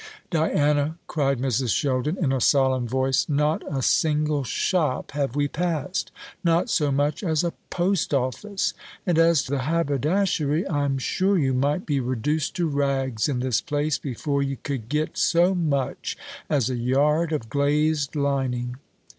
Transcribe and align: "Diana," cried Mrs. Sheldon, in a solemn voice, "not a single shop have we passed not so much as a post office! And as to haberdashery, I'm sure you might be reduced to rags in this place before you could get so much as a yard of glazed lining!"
"Diana," 0.31 0.97
cried 1.05 1.37
Mrs. 1.37 1.75
Sheldon, 1.75 2.17
in 2.17 2.31
a 2.33 2.41
solemn 2.41 2.87
voice, 2.87 3.29
"not 3.29 3.61
a 3.71 3.83
single 3.83 4.43
shop 4.43 5.11
have 5.11 5.35
we 5.35 5.47
passed 5.47 6.11
not 6.43 6.71
so 6.71 6.91
much 6.91 7.23
as 7.23 7.43
a 7.43 7.53
post 7.69 8.11
office! 8.11 8.73
And 9.05 9.19
as 9.19 9.43
to 9.43 9.59
haberdashery, 9.59 10.67
I'm 10.67 10.97
sure 10.97 11.37
you 11.37 11.53
might 11.53 11.85
be 11.85 11.99
reduced 11.99 12.55
to 12.55 12.67
rags 12.67 13.29
in 13.29 13.41
this 13.41 13.61
place 13.61 13.99
before 13.99 14.41
you 14.41 14.57
could 14.63 14.89
get 14.89 15.19
so 15.19 15.53
much 15.53 16.17
as 16.49 16.67
a 16.67 16.75
yard 16.77 17.31
of 17.31 17.47
glazed 17.47 18.15
lining!" 18.15 18.77